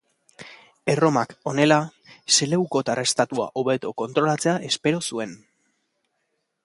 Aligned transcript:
Erromak, 0.93 1.35
honela, 1.51 1.77
seleukotar 2.37 3.03
estatua 3.03 3.47
hobeto 3.63 3.93
kontrolatzea 4.03 4.57
espero 4.71 5.03
zuen. 5.13 5.37